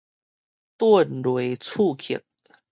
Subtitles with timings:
[0.79, 2.23] 頓內次克